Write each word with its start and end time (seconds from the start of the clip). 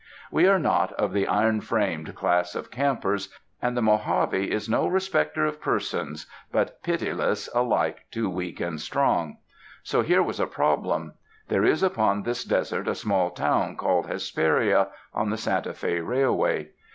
We 0.31 0.47
are 0.47 0.57
not 0.57 0.93
of 0.93 1.13
the 1.13 1.27
iron 1.27 1.61
framed 1.61 2.15
class 2.15 2.55
of 2.55 2.71
campers, 2.71 3.29
and 3.61 3.77
the 3.77 3.83
Mojave 3.83 4.49
is 4.49 4.67
no 4.67 4.87
respecter 4.87 5.45
of 5.45 5.61
persons, 5.61 6.25
but 6.51 6.81
piti 6.81 7.13
less 7.13 7.47
alike 7.53 8.05
to 8.09 8.27
weak 8.27 8.59
and 8.59 8.81
strong. 8.81 9.37
So 9.83 10.01
hero 10.01 10.23
was 10.23 10.39
a 10.39 10.47
prob 10.47 10.87
lem. 10.87 11.13
There 11.49 11.63
is 11.63 11.83
upon 11.83 12.23
this 12.23 12.43
desert 12.43 12.87
a 12.87 12.95
small 12.95 13.29
town 13.29 13.75
called 13.77 14.07
Hesperia, 14.07 14.87
on 15.13 15.29
the 15.29 15.37
Santa 15.37 15.69
Fc 15.69 16.03
Railway. 16.03 16.69